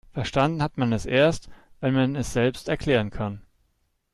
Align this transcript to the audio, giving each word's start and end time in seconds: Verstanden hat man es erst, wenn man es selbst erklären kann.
Verstanden 0.13 0.63
hat 0.63 0.79
man 0.79 0.91
es 0.93 1.05
erst, 1.05 1.47
wenn 1.79 1.93
man 1.93 2.15
es 2.15 2.33
selbst 2.33 2.69
erklären 2.69 3.11
kann. 3.11 3.43